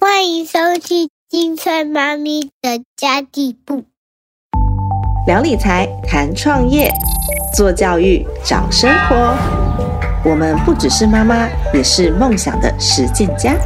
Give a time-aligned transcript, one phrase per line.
[0.00, 3.82] 欢迎收听金翠妈咪的家地部，
[5.26, 6.88] 聊理财，谈创业，
[7.56, 9.36] 做教育，找生活。
[10.24, 13.56] 我们不只是妈妈，也是梦想的实践家。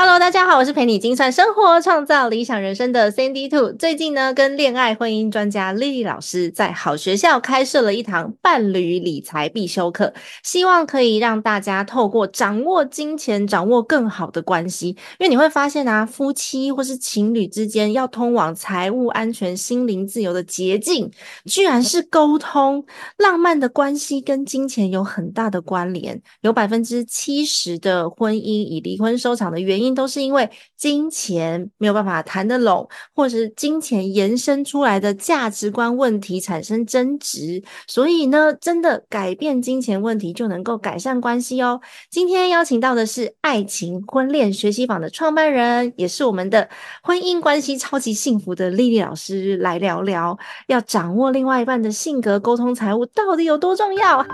[0.00, 3.72] Hello，大家好，我是陪你精算生活、创造理想人生的 Sandy Two。
[3.72, 14.90] 最近呢，跟恋爱婚姻专家丽丽老师在好学校开设了一堂伴侣理财必修课，希望可以让大家透过掌握金钱，掌握更好的关系。
[14.90, 21.10] 因为你会发现啊，夫妻或是情侣之间要通往财务安全、心灵自由的捷径，
[21.46, 22.86] 居然是沟通。
[23.16, 29.87] 浪漫的关系跟金钱有很大的关联，有百分之七十的婚姻以离婚收场的原因。
[29.94, 41.80] 都是因为金钱没有办法谈得拢，或者是金钱延伸出来的价值观问题产生争执，所以呢，真的改变金钱问题就能够改善关系哦。
[42.10, 46.68] 今天邀请到的是爱情婚恋学习坊的创办人，也是我们的
[47.02, 54.26] 婚姻关系超级幸福的丽丽老师，来聊聊要掌握另外一半的性格，沟通财务到底有多重要。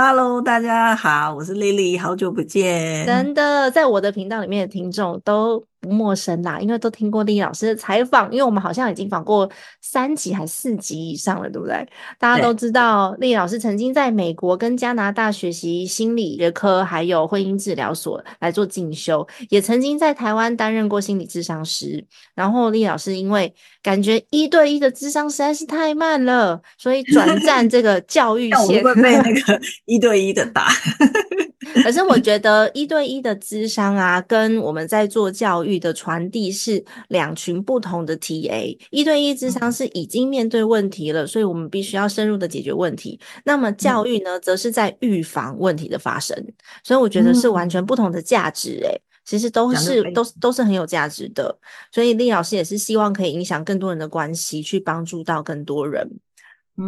[0.00, 3.04] Hello，大家好，我是丽丽，好久不见。
[3.04, 5.66] 真的，在我的频道里面的听众都。
[5.88, 9.48] 不陌生啦，因为都听过丽老师的采访，因为我们好像已经访过
[9.80, 11.86] 三集还四集以上了，对不对？
[12.18, 22.04] 大家都知道丽老师曾经在美国跟加拿大学习心理学科，还有婚姻治疗所来做进修，也曾经在台湾担任过心理智商师。
[22.34, 30.68] 然后丽老师因为感觉一对一的智商实在是太慢了，所以转战 这个教育线，会被那个 一对一的打。
[31.82, 38.78] 可是我觉得一对一的智商啊，跟我们在做教育的传递是两群不同的 TA。
[38.90, 43.18] 一对一智商是已经面对问题了，所以我们必须要深入的解决问题。
[43.44, 46.36] 那么教育呢，则是在预防问题的发生。
[46.82, 48.80] 所以我觉得是完全不同的价值。
[48.82, 51.58] 诶，其实都是都都是很有价值的。
[51.92, 56.08] 所以厉老师也是希望可以影响更多人的关系，去帮助到更多人。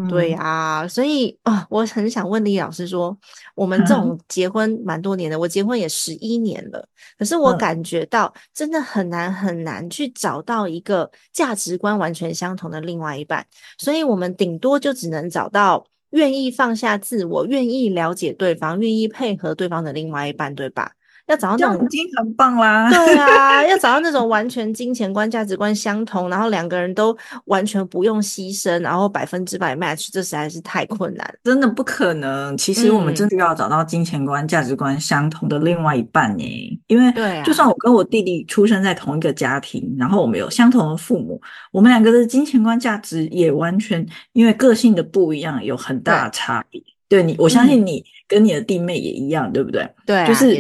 [0.08, 3.16] 对呀，所以啊，我很想问李老师说，
[3.56, 6.86] 我们这 种结婚蛮多年的，我结婚也十一年了，
[7.18, 13.44] 可是我感觉到真的很难很难去找到一个价值观完全相同的另外一半，
[13.78, 20.92] 所以我们顶多就只能找到愿意放下自我、愿意了解对方、愿意配合对方的另外一半，对吧？
[21.30, 32.56] 要找到那种已经很棒啦，对啊， 要找到那种完全金钱观、价值观相同，然后两个人都完全不用牺牲，然后百分之百 match，这实在是太困难，真的不可能。
[32.56, 46.82] 其实我们真的要找到金钱观、价值观相同的另外一半呢，因为就算我跟我弟弟出生在同一个家庭，然后我们有相同的父母，我们两个的金钱观、价值也完全因为个性的不一样有很大的差别。
[47.10, 49.87] 对你，我相信你跟你的弟妹也一样，对不对？
[50.06, 50.54] 对，就是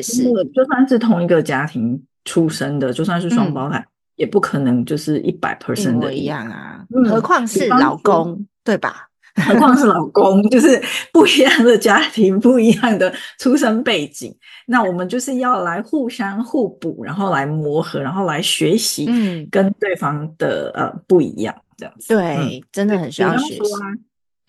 [0.52, 6.84] 就算是同一个家庭出生的，就算是双胞胎，也不可能就是一百 percent 的一样啊。
[7.08, 9.06] 何况是老公，对吧？
[9.46, 14.36] 何况是老公， 就是不一样的家庭，不一样的出生背景。
[14.66, 22.08] 那我们就是要来互相互补，然后来磨合，然后来学习，嗯，跟对方的呃不一样，这样子。
[22.08, 23.60] 对，真的很需要学习。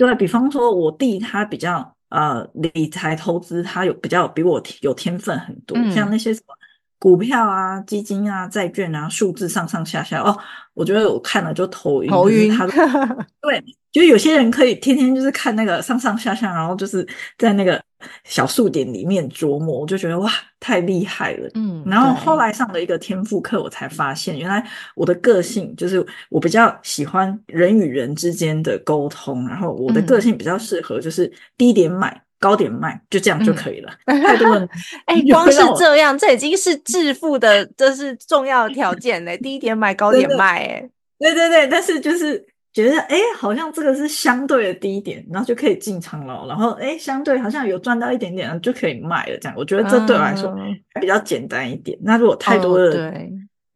[0.06, 6.56] 对比方说，我弟他比较呃理财投资，他有比较比我有天分很多，像那些什么
[7.00, 10.38] 股票啊、基金啊、债券啊，数字上上下下哦，
[10.74, 12.10] 我觉得我看了就头晕。
[12.10, 12.52] 头晕。
[12.56, 12.68] 他
[13.42, 17.08] 对，就有些人可以天天就是看那个上上下下，然后就是
[17.38, 17.82] 在那个。
[18.24, 21.48] 小数点里面琢磨，我就觉得哇，太厉害了。
[21.54, 33.94] 嗯，然后后来上了一个天赋课，我才发现，原来我的个性就是我比较喜欢人与人之间的沟通，然后我的个性比较适合就是低点买，高点卖，就这样就可以了。
[34.08, 34.68] 太多人
[35.06, 39.38] 哎， 光是这样，这已经是致富的，这是重要的条件嘞。
[39.44, 40.90] 低点买，高点卖，哎，
[41.20, 42.44] 对对对，但是就是。
[42.74, 46.46] 觉得哎，好像这个是相对的低点，然后就可以进场了。
[46.48, 49.38] 然后哎，相对好像有赚到一点点，就可以卖了。
[49.40, 50.56] 这样，我觉得这对我来说
[51.00, 51.98] 比较简单一点。
[52.02, 53.14] 那如果太多的。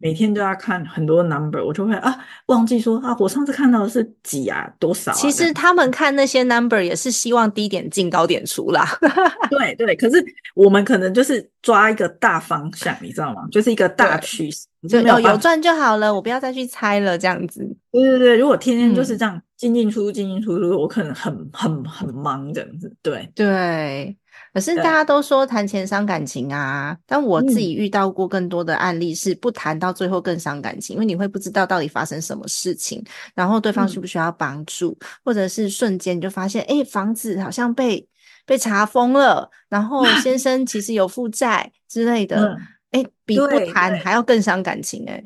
[0.05, 2.15] 每天都要看很多 number，我就会啊
[2.45, 5.11] 忘记说啊，我上次看到的是几啊多少？
[5.13, 8.85] 其实他们看那些 number 也是希望低点进高点出啦。
[9.49, 10.23] 对对，可是
[10.53, 13.47] 我们可能就是抓一个大方向，你知道吗？
[13.51, 17.67] 就是一个大趋势，就有有赚就好了，我不要再去猜了，这样子。
[17.91, 22.95] 对对对，如果天天就是这样进进出出进进出出，我可能很很很忙这样子。
[23.01, 24.15] 对对。
[24.55, 33.03] 可是大家都说谈钱伤感情啊，但我自己遇到过更多的案例是不谈到最后更伤感情，因为你会不知道到底发生什么事情，
[33.33, 38.07] 然后对方需不需要帮助，或者是瞬间你就发现，哎，房子好像被
[38.45, 42.57] 被查封了，然后先 生其实有负债之类的，
[42.91, 45.21] 哎，比不谈还要更伤感情，哎。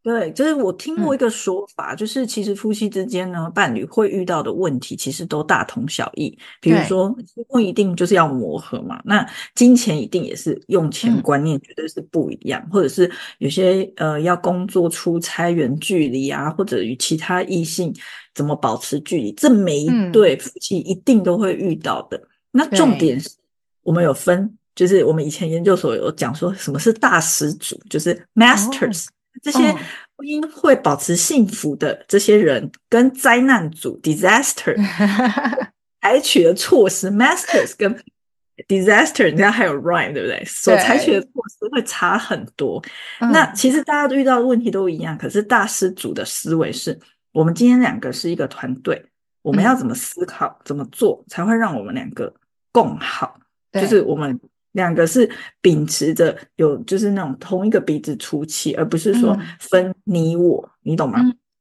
[0.00, 6.38] 对，就是我听过一个说法，就是其实夫妻之间呢，伴侣会遇到的问题，其实都大同小异。
[6.62, 7.14] 比如说，
[7.48, 17.94] 不一定就是要磨合嘛，那金钱一定也是用钱观念绝对是不一样，或者是有些呃要工作出差远距离啊，或者与其他异性
[18.34, 22.18] 怎么保持距离，这每一对夫妻一定都会遇到的。
[22.52, 23.28] 那重点是
[23.82, 29.08] 我们有分，就是我们以前研究所有讲说什么是大始祖，就是 masters。
[29.42, 29.58] 这些
[30.16, 34.74] 婚姻会保持幸福的这些人，跟灾难组 disaster
[36.02, 37.94] 采取的措施，masters 跟
[38.66, 40.44] disaster，人家还有 rhyme 对不对？
[40.44, 42.82] 所采取的措施会差很多。
[43.20, 46.98] 那其实大家都遇到的问题都一样，可是大师组的思维是：
[47.32, 49.04] 我们今天两个是一个团队，
[49.42, 52.32] 我们要怎么思考、怎么做，才会让我们两个
[52.72, 53.38] 共好？
[53.72, 54.38] 就是我们。
[54.78, 55.28] 两个是
[55.60, 61.18] 秉持着有就是那种同一个鼻子出气，而不是说分你我，你懂吗？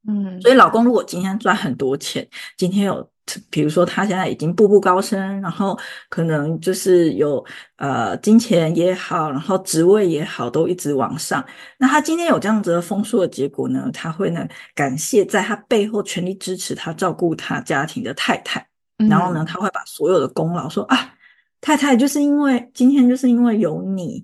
[0.08, 2.26] 嗯，所以老公如果今天赚很多钱，
[2.56, 3.10] 今天有
[3.50, 5.78] 比如说他现在已经步步高升，然后
[6.10, 7.44] 可能就是有
[7.78, 11.44] 呃金钱也好，然后职位也好，都一直往上。
[11.80, 13.90] 那他今天有这样子的丰硕的结果呢？
[13.92, 18.66] 他会呢感谢在他背后全力支持他、照顾他家庭的太太，
[19.10, 21.16] 然后呢他会把所有的功劳说啊。
[21.60, 24.24] 太太就是因为今天就是因为有你，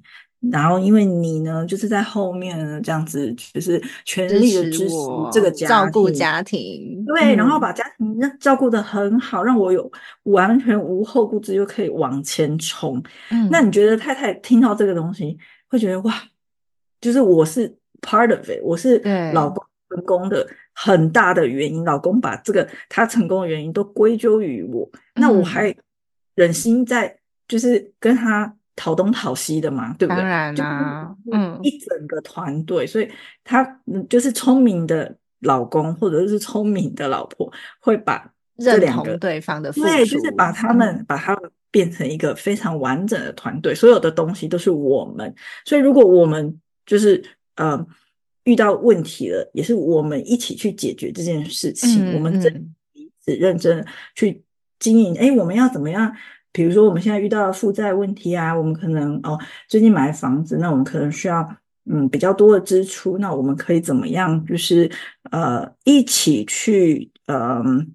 [0.52, 4.96] 然后因为你呢，就是在后面呢这样子，就是全力的支持
[5.32, 9.92] 这个家照顾家庭，对，然后把家庭照顾的很好，让我有
[10.24, 13.02] 完全无后顾之忧可以往前冲。
[13.32, 15.38] 嗯，那你觉得太太听到这个东西
[15.68, 16.14] 会觉得哇，
[17.02, 17.68] 就是我是
[18.02, 19.02] part of it，我是
[19.34, 25.76] 老公成功的很大的原因，老公把这个他成功的原因都归咎于我，那我还
[26.36, 27.18] 忍心在。
[27.54, 30.22] 就是跟他讨东讨西的嘛，对不对？
[30.24, 33.08] 当然啦，嗯，一整个团队，所以
[33.44, 33.64] 他
[34.10, 38.28] 就是聪明的老公或者是聪明的老婆，会把
[38.58, 45.32] 这两个对方的对，就是把他们把他们变成一个非常完整的团队，所有的东西都是我们。
[45.64, 47.24] 所以如果我们就是
[47.58, 47.86] 呃
[48.46, 53.86] 遇到问题了，也是我们一起去解决这件事情，我们真彼此认真
[54.16, 54.42] 去
[54.80, 55.16] 经营。
[55.16, 56.12] 哎，我们要怎么样？
[56.54, 61.46] 比如说，我们现在遇到负债问题啊，我们可能哦，最近买房子，那我们可能需要
[61.92, 64.46] 嗯比较多的支出，那我们可以怎么样？
[64.46, 64.90] 就是
[65.32, 67.92] 呃一起去嗯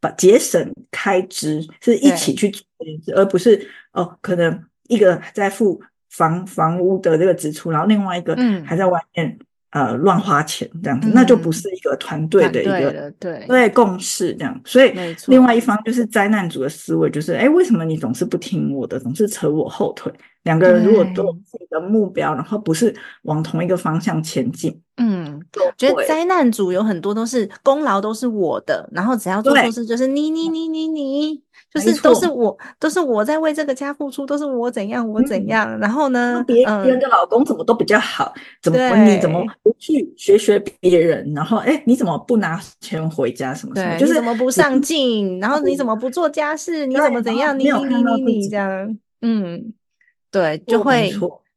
[0.00, 2.66] 把节省开支，是一起去做
[3.14, 5.80] 而不是哦可能一个在付
[6.10, 9.38] 房房屋的这个支出，然后另外一个还在外面。
[9.76, 14.58] 呃，乱花钱这样子，那就不是一个团队的一个对对共识这样。
[14.64, 14.94] 所以，
[15.26, 20.10] 另外一方就是灾难组的思维，就是哎，为什么你总是不听我的，总是扯我后腿？
[20.44, 25.38] 两个人如果都有自己的目标，然后不是往同一个方向前进，嗯，
[25.76, 31.42] 觉得灾难组有很多都是功劳都是我的，然后只要做错事就是你你你你你。
[31.80, 41.32] 就是都是我，都是我在为这个家付出，都是我怎样我怎样，然后呢，别人的老公怎么都比较好，怎么你怎么不去学学别人？
[41.34, 43.98] 然后哎，你怎么不拿钱回家什么什么？
[43.98, 45.38] 就是怎么不上进？
[45.38, 46.86] 然后你怎么不做家事？
[46.86, 47.58] 你怎么怎样？
[47.58, 49.72] 你你你你你这样，嗯，
[50.30, 51.12] 对，就会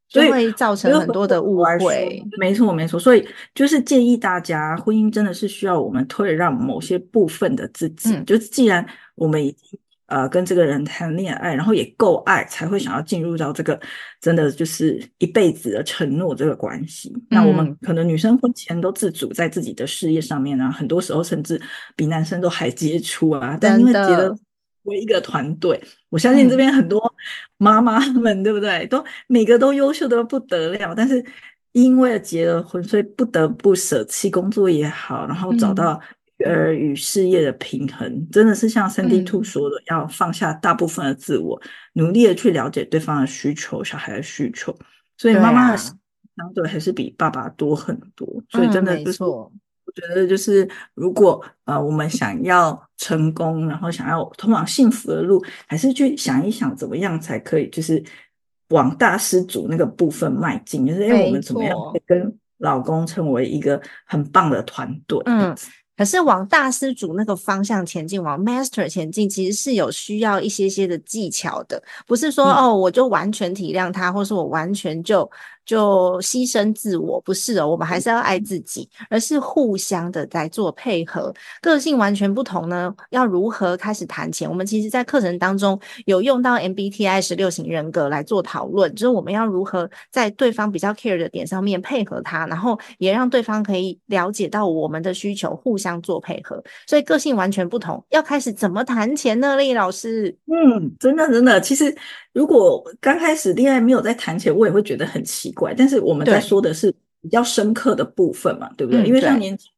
[0.08, 2.24] 就会造成很多的误会。
[2.40, 8.20] 没错没错，所以就是建议大家，婚姻真的是需要我们退让某些部分的自己。
[8.26, 8.86] 就既然
[9.16, 9.80] 我们已经。
[10.10, 13.80] 呃，跟这个人谈恋爱，然后也够爱，才会想要进入到这个
[14.20, 17.14] 真的就是一辈子的承诺这个关系。
[17.30, 21.62] 那我们可能女生婚前都自主在自己的事业上面啊，很多时候甚至
[21.96, 23.58] 比男生都还杰出啊。
[23.62, 24.36] 但因为结了
[24.84, 27.00] 为一个团队，我相信这边很多
[27.58, 28.88] 妈妈们，对不对？
[28.88, 31.24] 都每个都优秀的不得了，但是
[31.74, 36.02] 因为结了婚，所以不得不舍弃工作也好，然后找到。
[36.40, 41.62] 育儿与事业的平衡，真的是像三 D Two 说的，要放下大部分的自我，
[41.94, 44.76] 努力的去了解对方的需求，小孩的需求。
[45.18, 48.28] 所以妈妈的相对还是比爸爸多很多。
[48.50, 49.52] 所以真的就是，我
[49.94, 58.02] 觉得就是，如果呃我们想要成功，然后想要通往幸福的路，还是去想一想怎么样才可以，就是
[58.70, 62.36] 往大师组那个部分迈进，就是因为我们怎么样跟。
[62.60, 65.56] 老公成为一个很棒的团队，嗯，
[66.00, 75.30] 可是往大师组那个方向前进，往 master 前进，其实是有需要一些些的技巧的，不是说哦，我就完全体谅他，或是我完全就。
[75.70, 81.32] 就牺牲自我不是哦，我们还是要爱自己，而是互相的在做配合。
[81.62, 84.50] 个性完全不同呢，要如何开始谈钱？
[84.50, 96.60] 我们其实在课程当中有用到 MBTI 十六型人格来做讨论，就是我们要如何在对方比较 care 的点上面配合他，然后也让对方可以了解到我们的需求，互相做配合。
[96.88, 99.56] 所以个性完全不同，要开始怎么谈钱呢？
[99.56, 101.96] 丽老师，嗯，真的真的，其实。
[102.34, 105.74] 如果刚开始恋爱没有在谈钱，我也会觉得很奇怪。
[105.74, 109.04] 但是我们在说的是比较深刻的部分嘛，对不对？
[109.04, 109.70] 因为像年轻，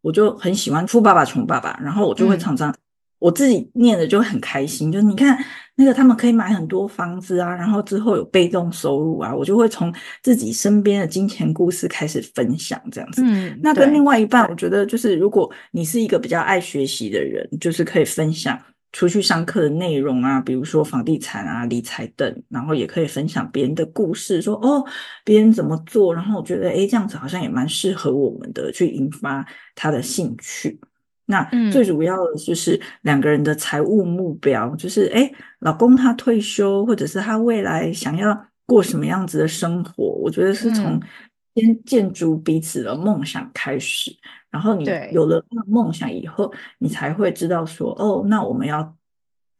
[0.00, 2.74] 我就很喜欢《富爸爸穷爸爸》，然后我就会常常
[3.18, 4.92] 我自己念的就很开心。
[4.92, 5.36] 就你看
[5.74, 13.22] 那个他们可以买很多房子啊，然后之后有被动收入啊，我就会从自己身边的金钱故事开始分享这样子。
[13.24, 18.56] 嗯，那跟另外一半，我觉得就是如果你是一个比较爱学习的人，就是可以分享。
[18.92, 24.84] 出去上课的内容啊，比如说房地产啊、理财等，然后也可以分享别人的故事，说哦，
[25.24, 30.80] 别人怎么做，然后我觉得哎，这样子好像也蛮适合我们的，去引发他的兴趣。
[31.26, 40.98] 那最主要的就是两个人的财务目标，就是哎，老公他退休，或者是他未来想要过什么样子的生活，我觉得是从
[41.54, 44.10] 先建筑彼此的梦想开始。
[44.50, 48.96] 然后你有了那个梦想以后，你才会知道说，哦，那我们要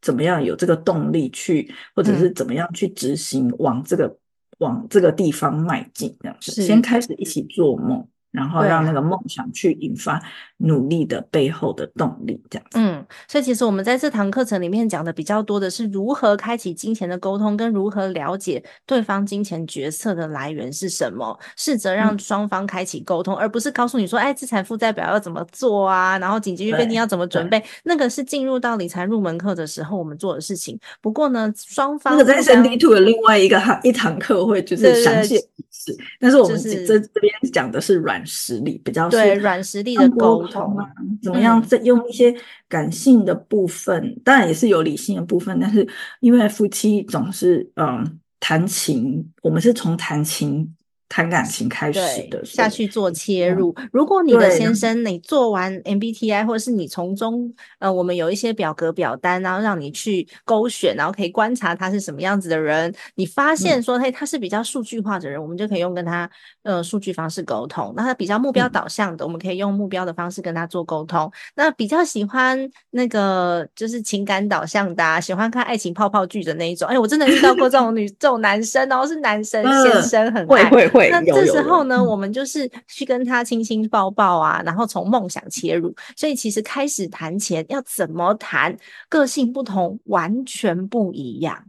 [0.01, 4.17] 怎么样有这个动力去，或者是怎么样去执行，往这个
[4.59, 8.07] 往这个地方迈进，这样子，先开始一起做梦。
[8.31, 10.21] 然后让那个梦想去引发
[10.59, 12.79] 努力的背后的动力，这样子。
[12.79, 30.79] 嗯，所以其实我们在这堂课程里面讲的比较多的是如何开启金钱的沟通，跟如何了解对方金钱决策的来源是什么，试着让双方开启沟通，而不是告诉你说，哎，资产负债表要怎么做啊，然后紧急预备金要怎么准备，那个是进入到理财入门课的时候我们做的事情。
[31.01, 35.37] 不过呢，双方那个在三 D Two 的另外一个一堂课会就是详细
[35.71, 38.19] 是，但是我们这这边讲的是软。
[38.25, 40.85] 实力比较对软实力的沟通啊，
[41.21, 41.61] 怎么样？
[41.61, 42.35] 再用一些
[42.67, 45.87] 感性的部分，当然也是有理性的部分，但是
[46.19, 50.75] 因为夫妻总是嗯弹琴，我们是从谈情。
[51.09, 51.99] 谈感情开始
[52.29, 53.75] 的下去做切入。
[53.91, 62.93] 如果你的先生你做完 MBTI，或者是你从中呃，我们有一些表格表单，然后让你去勾选，然后可以观察他是什么样子的人。
[63.15, 66.29] 你发现说，嘿，他是比较数据化的人，我们就可以用跟他
[66.61, 67.91] 呃数据方式沟通。
[67.97, 71.31] 那他比较目标导向的，我们可以用目标的方式跟他做沟通。
[71.55, 76.87] 那比较喜欢那个就是情感导向的，喜欢看爱情泡泡剧的那一种。
[76.87, 80.98] 哎，我真的遇到过这种女 这种男生，然后是男生先生很会会会。
[81.09, 85.95] 那这时候呢，我们就是去跟他亲亲抱抱啊，然后从梦想切入。
[86.15, 88.75] 所以其实开始谈钱要怎么谈，
[89.07, 91.65] 个性不同，完全不一样。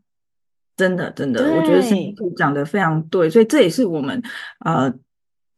[0.76, 1.94] 真的，真的，我觉得是
[2.36, 3.30] 讲的非常对。
[3.30, 4.22] 所以这也是我们
[4.64, 4.92] 呃。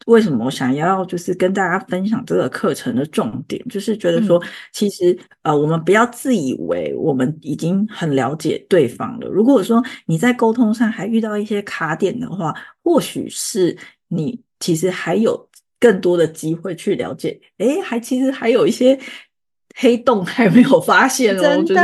[0.07, 4.43] 为什么我想要就是跟大家分享这个课程的重点，就是觉得说，
[4.73, 9.29] 其实呃，我们不要自以为我们已经很了解对方了。
[9.29, 13.77] 如果说你在沟通上还遇到一些卡点的话，或许是
[14.09, 17.41] 你其实还有更多的机会去了解。
[17.59, 18.99] 诶，还其实还有一些
[19.77, 21.81] 黑洞还没有发现哦，就是。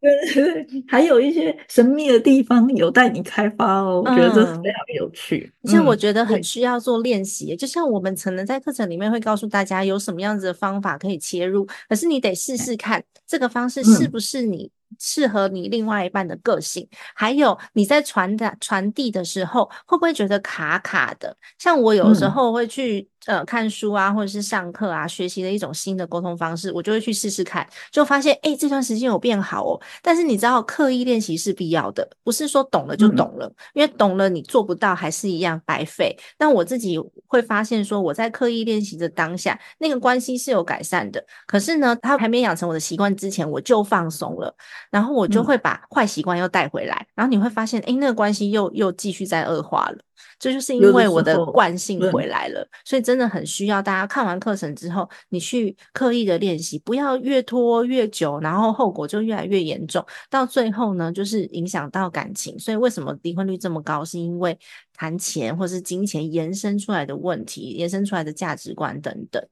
[0.00, 5.52] 对， 还有一些神秘的地方有待你开发哦，我觉得这是非常有趣。
[5.64, 14.70] 而且我觉得很需要做练习，就像我们可能在课程里面会告诉大家有什么样子的方法可以切入，可是你得试试看这个方式是不是你。
[15.00, 21.36] 适合你另外一半的个性，还有你在传达传递的时候，会不会觉得卡卡的？
[21.58, 29.80] 像我有时候会去呃看书啊，或者是上课啊，学习的一种新的沟通方式，我就会去试试看，就发现哎，这段时间有变好哦。
[30.02, 36.14] 但是你知道，刻意练习是必要的，不是说懂了就懂了，因为懂了你做不到还是一样白费。
[36.36, 41.24] 但我自己会发现说，我在刻意练习的当下，那个关系是有改善的。
[41.46, 44.54] 可是呢，他还没养成我的习惯之前，我就放松了。
[44.90, 49.98] 然后我就会把坏习惯又带回来，然后你会发现，哎，那个关系又又继续在恶化了。
[50.38, 62.58] 这就是因为我的惯性回来了，所以真的很需要大家看完课程之后，你去刻意的练习，不要越拖越久，然后后果就越来越严重，到最后呢，就是影响到感情。
[62.58, 64.02] 所以为什么离婚率这么高？
[64.02, 64.58] 是因为
[64.94, 69.42] 谈钱或是金钱延伸出来的问题，延伸出来的价值观等等。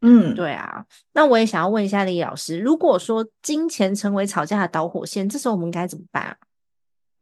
[0.00, 0.84] 嗯，对啊。
[1.12, 6.36] 那我也想要问一下李老师，如果说金钱成为吵架的导火线，这时候我们该怎么办啊？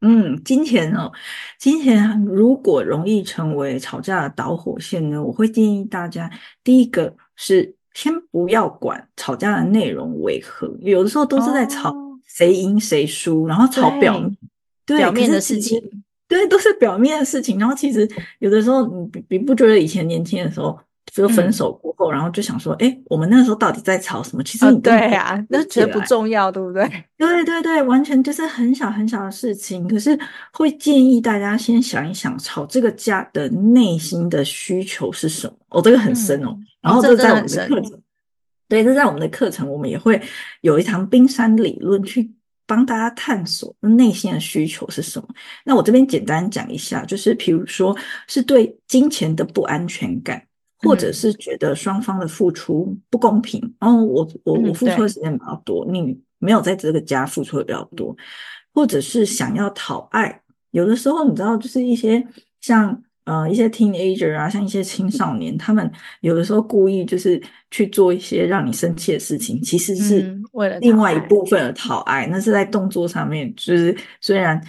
[0.01, 1.11] 嗯，金钱哦，
[1.57, 6.29] 金钱如果容易成为吵架的导火线呢，我会建议大家，
[6.63, 11.91] 第一个是先不要管吵架的内容为何，有的时候都是在吵
[12.27, 14.37] 谁赢谁输，然后吵表面，
[14.85, 15.81] 表面的事情，
[16.27, 18.07] 对，都是表面的事情，然后其实
[18.37, 20.79] 有的时候你你不觉得以前年轻的时候。
[21.21, 24.43] 就分手过后，然后就想说，哎，我们那个时候到底在吵什么？
[24.43, 26.83] 其实你对呀，那觉得不重要，对不对？
[27.17, 29.87] 对对对，完全就是很小很小的事情。
[29.87, 30.17] 可是
[30.51, 35.53] 会建议大家先想一想，吵这个架的内心的需求是什么？
[35.69, 36.57] 哦，这个很深哦。
[36.81, 38.01] 然后这在我们的课程，
[38.69, 40.21] 对，这在我们的课程，我们也会
[40.61, 42.31] 有一堂冰山理论去
[42.65, 45.27] 帮大家探索内心的需求是什么。
[45.65, 47.97] 那我这边简单讲一下，就是比如说
[48.27, 50.41] 是对金钱的不安全感。
[50.79, 58.15] 或者是觉得双方的付出不公平，然后我我我付出的时间比较多，你没有在这个家付出的比较多，
[58.73, 60.41] 或者是想要讨爱，
[60.71, 62.27] 有的时候你知道，就是一些
[62.61, 63.03] 像。
[63.27, 65.91] 呃，一些 teenager 啊，像一些青少年，他们
[66.21, 72.25] 有的时候故意就是去做一些让你生气的事情，其实是为了另外一部分的讨爱。
[72.27, 74.61] 那是在动作上面，就是虽然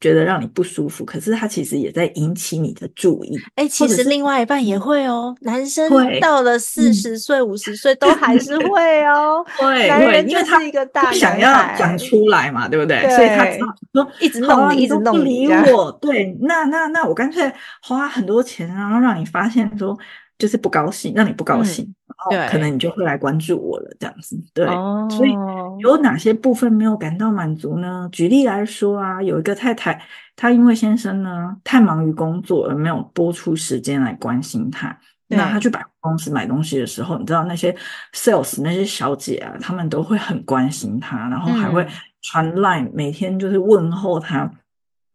[0.00, 3.38] 觉得让你不舒服，可是他其实也在引起你的注意。
[3.56, 9.44] 哎，其实另外一半也会哦，男生到了四十岁、五十岁都还是 会哦。
[9.58, 13.00] 对，男人就是一个大想要讲出来嘛，对不对？
[13.10, 13.44] 所以他
[13.92, 15.92] 说一直弄你，一直弄你，不理我。
[16.00, 17.97] 对，那那那我干脆花。
[17.98, 19.98] 花很多钱，然后让你发现说
[20.38, 24.40] 就是不高兴，让你不高兴，然后可能你就会来关注我了，这样子。
[24.54, 24.66] 对，
[25.10, 25.32] 所以
[25.80, 28.08] 有哪些部分没有感到满足呢？
[28.12, 30.00] 举例来说啊，有一个太太，
[30.36, 34.96] 她因为先生呢太忙于工作而没有拨出时间来关心她。
[35.26, 37.74] 那她去百货公司买东西的时候，你知道那些
[38.14, 41.86] sales 那些小姐啊，他们都会很关心她，然后还会
[42.22, 44.50] 传 line，每天就是问候他。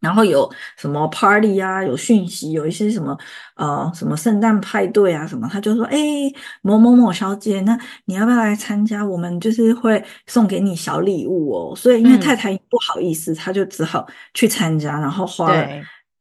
[0.03, 3.17] 然后有什么 party 啊，有讯息，有一些什么
[3.55, 5.97] 呃什么圣诞派对啊什么，他就说，哎，
[6.61, 9.05] 某某某小姐，那你要不要来参加？
[9.05, 11.73] 我们就是会送给你小礼物哦。
[11.73, 15.67] 所以因为太太不好意思，他就只好去参加，然后花了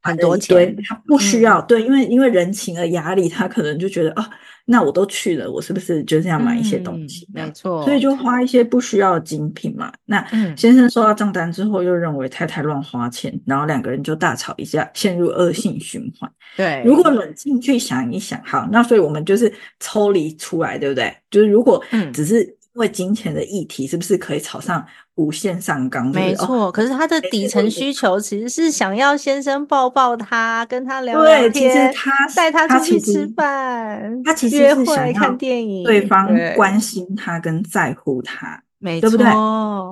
[0.02, 0.76] 很多钱。
[0.86, 4.28] 他不需要，对，因为因为人情的压力，他可能就觉得啊。
[4.64, 7.28] 那我都去了，我是不是就这样买一些东西？
[7.34, 9.92] 没错，所以就花一些不需要的精品嘛。
[10.04, 10.24] 那
[10.56, 16.30] 先生收到账单之后，又认为太太乱花钱，然后两个人就大吵一架，陷入恶性循环。
[16.56, 21.12] 对，如果冷静去想一想，好，那所以我们就是抽离出来，对不对？
[21.28, 22.56] 就是如果只是。
[22.74, 24.82] 因为金钱的议题是不是可以炒上
[25.16, 26.06] 无限上纲？
[26.06, 39.26] 没错，可是他的底层需求其实是想要先生抱抱他，跟他聊聊天，其实他带他出去吃饭，他其实约会看电影，对方关心他跟在乎他，没错，对不对？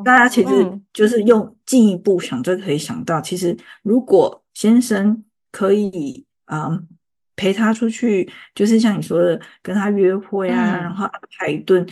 [0.03, 6.88] 大家其实就是用进一步想就可以想到，其实如果先生可以嗯
[7.37, 11.87] 陪他出去，就是像你说的跟他约会啊，然后安排一顿。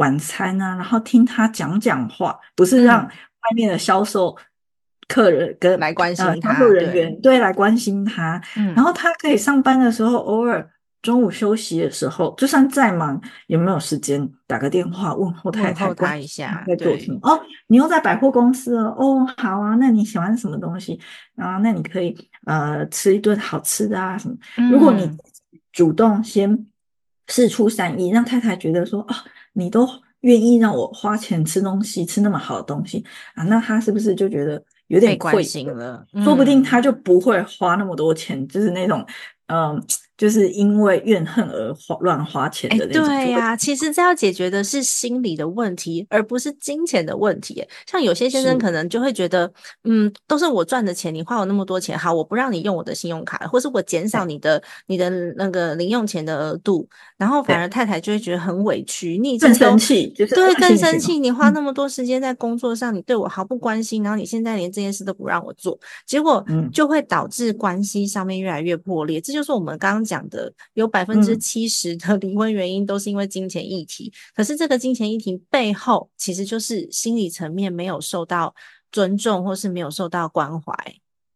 [0.00, 4.34] 晚餐啊，然后听他讲讲话，不是让外面的销售
[5.06, 8.40] 客人跟来关心他，销售人员对来关心他。
[8.74, 10.66] 然后他可以上班的时候，偶尔
[11.02, 17.18] 中午休息的时候，就算再忙，有没有时间打个电话问候太太，关一下在做什么？
[17.22, 20.98] 哦，你又在百货公司哦，哦，好啊，那你喜欢什么东西
[21.36, 21.58] 啊？
[21.58, 24.36] 那你可以呃吃一顿好吃的啊什么？
[24.70, 25.10] 如果你
[25.72, 26.66] 主动先
[27.28, 29.14] 事出善意，让太太觉得说哦。
[29.52, 29.88] 你都
[30.20, 33.44] 愿意让我花钱吃东西，吃那么好的东西啊？
[33.44, 36.06] 那他是不是就觉得有点亏心了？
[36.24, 39.04] 说不定他就不会花那么多钱，就是那种。
[39.52, 39.82] 嗯，
[40.20, 43.06] 就是因为怨恨而花乱花钱的那种。
[43.06, 47.66] 对呀，其实这要解决的是心理的问题，而不是金钱的问题。
[47.86, 49.50] 像有些先生可能就会觉得，
[49.84, 61.18] 嗯，都是我赚的钱，你花我那么多钱，好，我不让你用我的信用卡，或是我减少你的你的那个零用钱的额度，然后反而太太就会觉得很委屈，你更生气，对，更生气。
[61.18, 69.20] 你花那么多时间在工作上，你对我毫不关心，然后你现在连这件事都不让我做，结果就会导致关系上面越来越破裂。
[69.20, 69.40] 这就。
[69.40, 74.12] 就是我们刚刚讲的，有百分之七十的离婚原因都是因为金钱议题。
[74.34, 78.52] 可是这个金钱议题背后，其实就是心理层面没有受到
[78.90, 80.74] 尊重，或是没有受到关怀。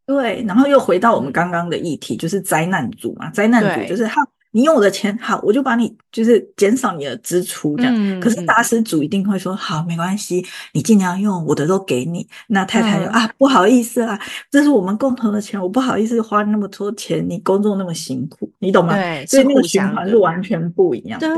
[0.07, 4.27] 对，然后又回到我们刚刚的议题，就是灾难组嘛，灾难组就是他。
[4.55, 8.21] 你用我的钱好，我就把你就是减少你的支出这样。
[8.21, 12.25] 可是大师主一定会说好，没关系，你尽量用我的都给你。
[12.47, 14.17] 那太太就啊，不好意思啊，
[14.53, 18.95] 这是我们共同的钱，我不好意思花那么多钱，你工作那么辛苦，你懂吗？
[18.95, 21.19] 对，所以那个循环是完全不一样。
[21.19, 21.29] 对，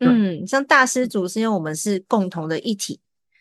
[0.00, 3.00] 嗯，像大师主是因为我们是共同的一体，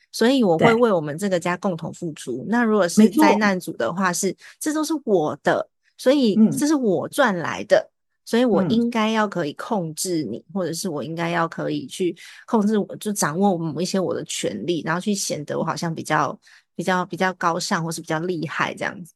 [0.10, 2.46] 所以我会为我们这个家共同付出。
[2.48, 7.92] 那如果是灾难组的话，是这都是我的，所以这是我赚来的。
[8.30, 12.16] 所以我应该要可以控制你，或者是我应该要可以去
[12.46, 16.40] 控制，我就掌握某一些我的权利，然后去显得我好像比较
[16.76, 19.16] 比较比较高尚，或是比较厉害这样子。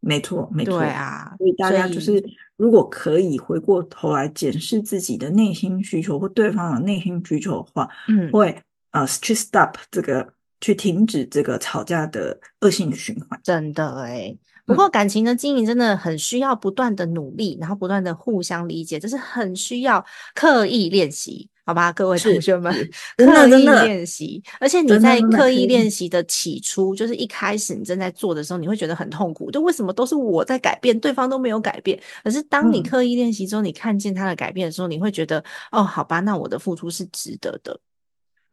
[0.00, 0.78] 没错，没错。
[0.78, 2.24] 对啊，所以大家就是
[2.56, 8.58] 如果可以回过头来检视自己的内心需求或对方的内心需求的话，嗯，会
[8.92, 10.26] 呃去 stop 这个，
[10.62, 13.38] 去停止这个吵架的恶性循环。
[13.44, 14.34] 真的哎。
[14.66, 22.72] 不过感情的经营真的很需要不断的努力，然后不断的互相理解，这是很需要刻意练习，好吧，各位同学们，
[23.16, 24.42] 刻意练习。
[24.58, 31.98] 而且你在刻意练习的起初，就是一开始你正在做的时候，你会觉得很痛苦，就为什么都是我在改变，对方都没有改变。
[32.24, 37.78] 可是当你刻意练习之后，你看见他的改变的时候，你会觉得，哦，好吧，那我的付出是值得的。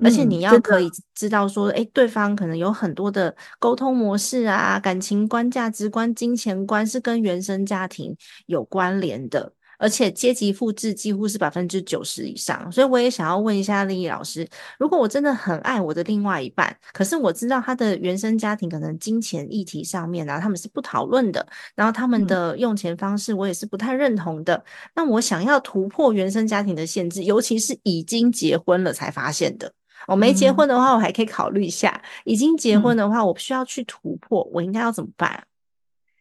[0.01, 8.15] 而且你要可以知道说，哎，对方可能有很多的沟通模式啊，感情观、价值观、金钱观是跟原生家庭
[8.47, 12.69] 有关联的，而且阶级复制几乎是百分之九十以上。
[12.71, 14.47] 所以我也想要问一下丽丽老师，
[14.79, 24.63] 如果我真的很爱我的另外一半，可是我知道他的原生家庭可能金钱议题上面啊，他们是不讨论的，然后他们的用钱方式我也是不太认同的，
[24.95, 29.71] 那我想要突破原生家庭的限制，尤其是已经结婚了才发现的。
[30.07, 31.89] 我没结婚的话，我还可以考虑一下；
[32.25, 35.45] 已经结婚的话，我需要去突破，我应该要怎么办？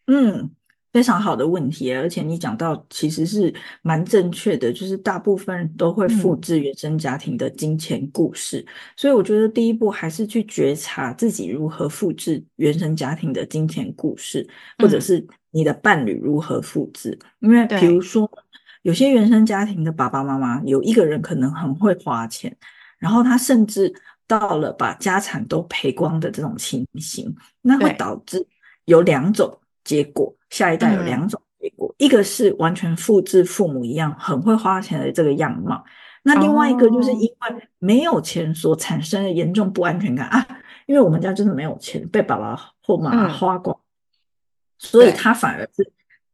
[0.06, 0.50] 嗯，
[0.92, 8.66] 非常好的问题，而且你讲到其实是蛮正确的，就是大部分人都会复制原生家庭的金钱故事，
[8.96, 14.46] 所以我觉得第一步还是去觉察自己如何复制原生家庭的金钱故事，
[14.78, 18.30] 或者是你的伴侣如何复制，因为比如说
[18.82, 22.54] 有些原生家庭的爸爸妈妈有一个人可能很会花钱。
[23.02, 23.92] 然后他甚至
[24.28, 28.46] 到了把家产都赔光的这种情形，那会导致
[28.84, 35.84] 有两种结果，下一代有两种结果，一个是完全复制父母一样很会花钱的这个样貌，
[36.22, 40.46] 那另外一个就是因为没有钱所产生的严重不安全感啊，
[40.86, 43.76] 因为我们家真的没有钱，被爸爸或妈妈花光，
[44.78, 45.92] 所以他反而是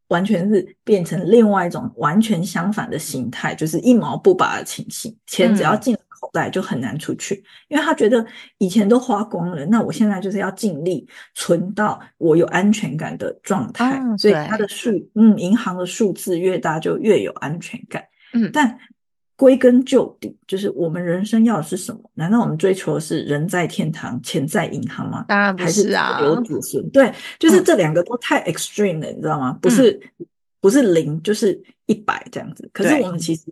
[0.09, 5.97] 完全是变成另外一种完全相反的心态，就是一毛不拔的情形，钱只要进。
[6.21, 8.25] 口袋就很难出去，因为他觉得
[8.59, 18.03] 以前都花光了，那我现在就是要尽力存到我有安全感的状态，所以他的数，嗯，银行的数字越大就越有安全感。
[18.33, 18.79] 嗯，但
[19.37, 22.01] 归根究底，就是我们人生要的是什么？
[22.15, 25.25] 难道我们追求的是人在天堂，钱在银行吗？
[25.29, 26.89] 当然不是啊，有子孙。
[26.91, 29.57] 对，就是这两个都太 extreme 了，你知道吗？
[29.63, 30.01] 不是，
[30.61, 32.69] 不是零就是一百这样子。
[32.73, 33.43] 可是我们其实。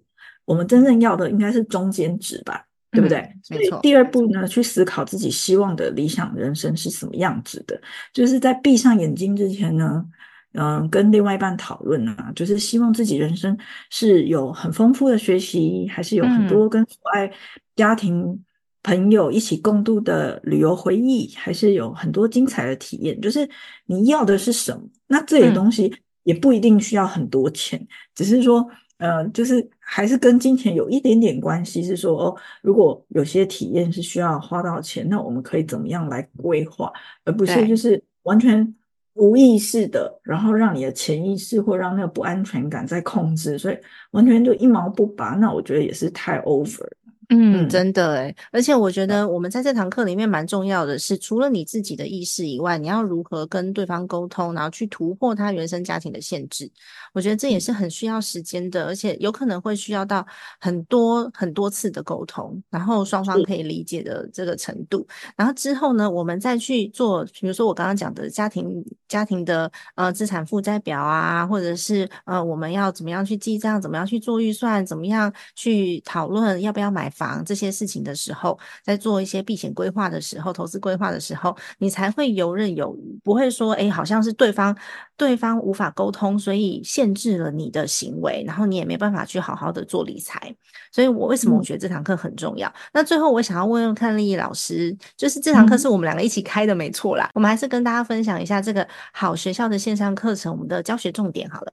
[0.47, 3.19] 我们真正要的应该是中间值吧，对不对？
[3.51, 3.81] 没错。
[3.83, 7.79] 第二步呢，去思考自己希望的理想人生是什么样子的。
[8.13, 10.05] 就是在闭上眼睛之前呢，
[10.53, 13.59] 嗯，跟另外一半讨论啊，就是希望自己人生
[13.91, 17.31] 是有很丰富的学习，还是有很多跟所爱
[17.75, 18.41] 家庭
[18.85, 23.21] 朋友一起共度的旅游回忆，还是有很多精彩的体验。
[23.21, 23.49] 就是
[23.87, 24.81] 你要的是什么？
[25.09, 28.65] 那这些东西也不一定需要很多钱，只是说。
[28.99, 36.91] 呃，就是还是跟金钱有一点点关系，是说哦，如果有些体验是需要花到钱，那我们可以怎么样来规划，
[37.25, 38.75] 而不是就是完全
[39.15, 43.79] 无意识的，然后让你的潜意识或让那个不安全感在控制，所以
[44.13, 46.87] 完全就一毛不拔，那我觉得也是太 over。
[47.29, 56.71] 嗯，真的诶而且我觉得我们在这堂课里面蛮重要的是，除了你自己的意识以外，你要如何跟对方沟通，然后去突破他原生家庭的限制。
[57.13, 60.27] 我觉得这也是很需要时间的，而且有可能会需要到
[60.61, 65.07] 很多很多次的沟通，然后双方可以理解的这个程度。
[65.35, 84.77] 然后之后呢，我们再去做，比如说我刚刚讲的家庭家庭的呃资产负债表啊，或者是呃我们要怎么样去记账，怎么样去做预算，怎么样去讨论要不要买房这些事情的时候，在做一些避险规划的时候，投资规划的时候，你才会游刃有余，不会说哎，好像是对方
[85.17, 90.55] 对方无法沟通，所以限制了你的行为，然后你也没办法去好好的做理财。
[90.93, 92.73] 所以我为什么我觉得这堂课很重要？
[92.93, 97.29] 那最后我想要问问看丽丽老师，就是这堂课是我们两个一起开的，没错啦。
[97.35, 98.87] 我们还是跟大家分享一下这个。
[99.13, 101.73] 好学校的线上课程，我们的教学重点好了。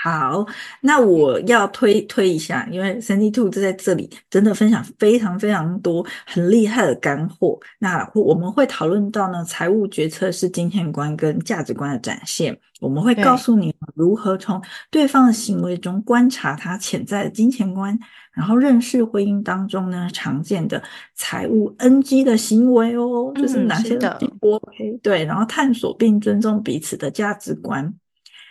[0.00, 0.46] 好，
[0.80, 7.58] 那我要推推一下，因为三 D Two 就在这里，真的分享非常非常多很厉害的干货。
[7.80, 12.56] 那我们会讨论到呢，财务决策是金钱观跟价值观的展现。
[12.80, 17.98] 我们会告诉你如何从对方的行为中观察他潜在的金钱观，
[18.32, 20.80] 然后认识婚姻当中呢常见的
[21.16, 24.96] 财务 NG 的行为哦，就是哪些的不 OK？
[25.02, 27.92] 对，然后探索并尊重彼此的价值观。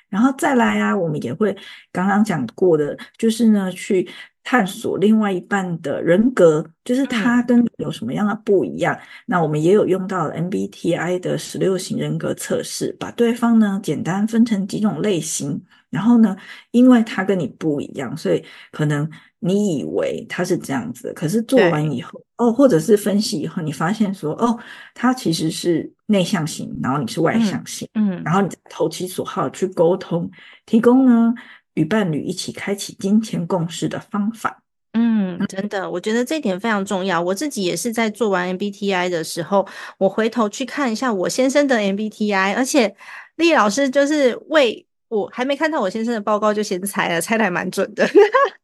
[0.10, 1.56] 然后再来啊，我们也会
[1.92, 4.10] 刚刚讲过的，就是呢，去
[4.44, 8.98] 探索另外一半的人格，就是他跟有什么样的不一样。
[9.26, 15.62] 那我们也有用到 MBTI 的十六型人格测试，把对方呢简单分成几种类型。
[15.90, 16.36] 然后呢，
[16.72, 18.44] 因为他跟你不一样，所以
[18.74, 24.60] 可能你以为他是这样子，可是做完以后，哦，或者是分析以后，你发现说，哦，
[24.94, 30.30] 他其实是内向型，然后你是外向型，嗯，然后你投其所好去沟通，
[30.66, 31.34] 提供呢
[31.76, 34.62] 与伴侣一起开启金钱共识的方法。
[34.94, 37.22] 嗯，真的，我觉得这点非常重要。
[37.22, 39.68] 我自己也是在做完 MBTI 的时候，
[40.00, 42.96] 我回头去看一下我先生的 MBTI，而且
[43.36, 44.84] 丽老师就是为。
[45.10, 48.06] 我还没看到我先生的报告就先猜了， 猜的还蛮准的。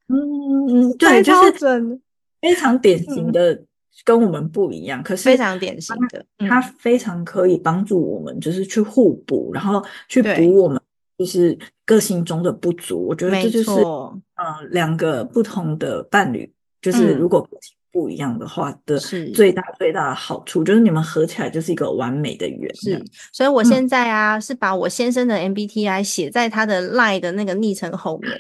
[0.10, 2.02] 嗯，对，就是准，
[2.42, 3.64] 非常典型的，
[4.04, 5.02] 跟我们不一样。
[5.04, 10.82] 可是非常典型的，它非常可以帮助我们，就是去互补，然后去补我们
[11.18, 13.06] 就是个性中的不足。
[13.08, 16.52] 我觉得这就是呃两个不同的伴侣，
[16.82, 17.48] 就是如果。
[17.94, 22.76] 不一样的话的是最大最大的好处，就是你们合起来就是一个完美的圆。
[22.76, 23.00] 是，
[23.32, 28.32] 所以我现在啊是把我先生的 MBTI 写在他的 Line 的那个昵称后面，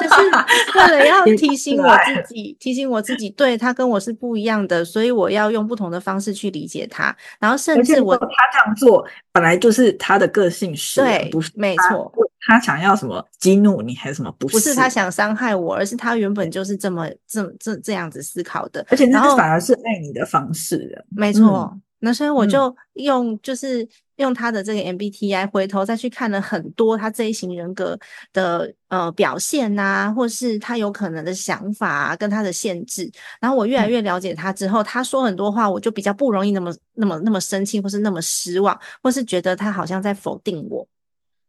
[0.00, 0.22] 就是
[0.78, 7.14] 为了要提醒我自己，提醒我自己，对他跟我是不一样的，所以我要用不同的方式去理解他。
[7.38, 12.10] 然后甚至我他这样做本来就是他的个性是，对，不是没错。
[12.46, 14.32] 他想要什么激怒你还是什么？
[14.38, 18.86] 不是，不是他想伤害我，而是他原本就是这么这这这样子思考的。
[18.88, 21.04] 而且那反而是爱你的方式。
[21.10, 27.98] 没错，那所以我就用就是用他的这个 MBTI 回头再去看了很多他这一型人格
[28.32, 33.10] 的呃表现呐，或是他有可能的想法跟他的限制。
[33.40, 40.86] 然后我越来越了解他之后，他说很多话，我就比较不容易那么那么那么生气，或是那么失望，或是觉得他好像在否定我。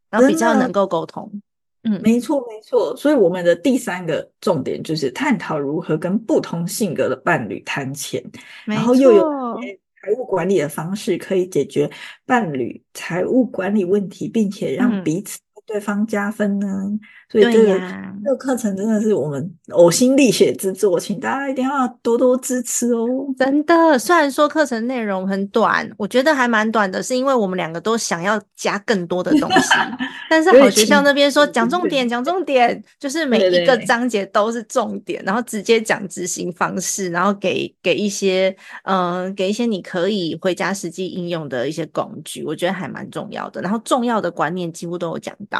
[0.09, 1.29] 然后比较能够沟通，
[1.83, 2.95] 嗯，没错没错。
[2.95, 8.23] 所以我们的第三个重点就是探讨如何跟不同性格的伴侣谈钱，
[8.65, 9.23] 然后又有
[10.01, 11.89] 财务管理的方式可以解决
[12.25, 16.67] 伴侣财务管理问题，并且让彼此对方加分呢。
[17.30, 17.77] 所以这个
[18.23, 23.06] 这个课程真的是我们呕心沥血之作，请大家一定要多多支持哦！
[23.38, 29.73] 真的，虽然说课程内容很短，我觉得还蛮短的，是因为我们两个都想要加更多的东西。
[30.30, 43.62] 但是好学校那边说讲重点，讲重点，就是每一个章节都是重点，然后直接讲执行方式，然后给给一些嗯，给一些你可以回家实际应用的一些工具，我觉得还蛮重要的。
[43.62, 45.56] 然后重要的观念几乎都有讲到。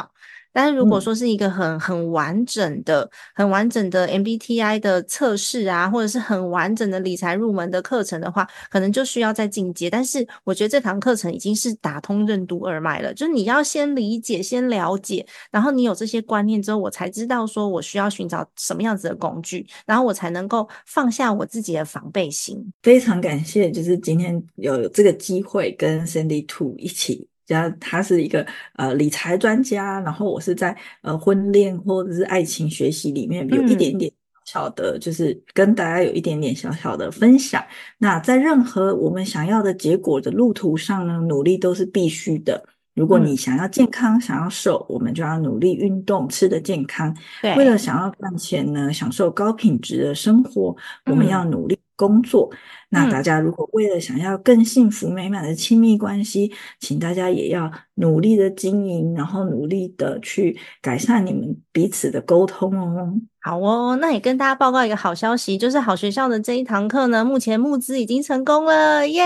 [0.50, 9.88] 但是如果说是一个很很完整的、很完整的 MBTI 的测试啊，或者是很完整的理财入门的课程的话，可能就需要再进阶。
[9.88, 22.58] 但是我觉得这堂课程已经是打通任督二脉了，就是你要先理解、先了解，然后你有这些观念之后，我才知道说我需要寻找什么样子的工具，然后我才能够放下我自己的防备心。
[22.82, 27.28] 非常感谢，就是今天有这个机会跟 Cindy Two 一起。
[27.48, 34.12] 加他是一个呃理财专家，然后我是在呃婚恋或者是爱情学习里面有一点点
[34.44, 37.64] 小的，就是跟大家有一点点小小的分享。
[37.96, 42.62] 那在任何我们想要的结果的路途上呢，努力都是必须的。
[42.94, 47.16] 如果你想要健康，想要瘦，我们就要努力运动，吃的健康。
[47.56, 51.78] 为了想要赚钱呢，享受高品质的生活，我们要努力。
[51.98, 52.48] 工作，
[52.90, 63.12] 那大家如果为了想要更幸福美满的亲密关系，请大家也要努力的经营，然后努力的去改善你们彼此的沟通哦。
[63.40, 69.24] 好哦，那也跟大家报告一个好消息，就是好学校的这一堂课呢，目前募资已经成功了，耶！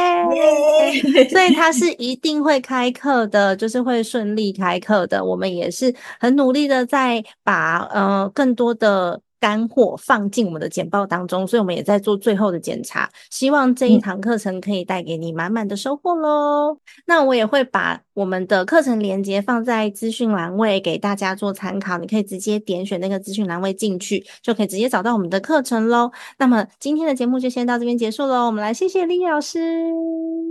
[1.28, 5.22] 所以它是一定会开课的，就是会顺利开课的。
[5.22, 9.20] 我们也是很努力的在把呃更多的。
[9.42, 13.10] 干货放进我们的简报当中，所以我们也在做最后的检查。
[13.28, 16.78] 希望这一堂课程可以带给你满满的收获喽。
[17.06, 26.12] 那我也会把我们的课程链接放在资讯栏位给大家做参考，你可以直接点选那个资讯栏位进去，就可以直接找到我们的课程喽。
[26.38, 28.46] 那么今天的节目就先到这边结束喽。
[28.46, 29.58] 我们来谢谢李老师，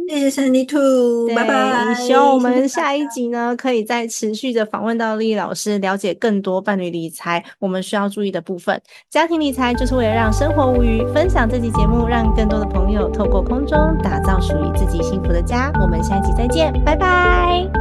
[0.09, 1.95] 谢谢 Sandy Two，拜拜。
[1.95, 8.80] 希望我们下一集呢，可以再持续的访问到丽老师，了解更多伴侣理财我们需要注意的部分。
[9.09, 11.05] 家庭理财就是为了让生活无余。
[11.13, 15.71] 分享这期节目，让更多的朋友透过空中打造属于自己幸福的家。
[15.81, 17.80] 我们下期再见，拜拜。